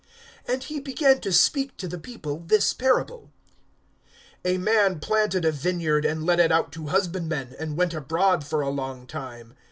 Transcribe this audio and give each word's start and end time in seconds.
(9)And 0.49 0.63
he 0.63 0.79
began 0.79 1.19
to 1.21 1.31
speak 1.31 1.77
to 1.77 1.87
the 1.87 1.99
people 1.99 2.39
this 2.47 2.73
parable: 2.73 3.29
A 4.43 4.57
man 4.57 4.99
planted 4.99 5.45
a 5.45 5.51
vineyard, 5.51 6.05
and 6.05 6.25
let 6.25 6.39
it 6.39 6.51
out 6.51 6.71
to 6.71 6.87
husbandmen, 6.87 7.55
and 7.59 7.77
went 7.77 7.93
abroad 7.93 8.43
for 8.43 8.61
a 8.61 8.69
long 8.69 9.05
time. 9.05 9.53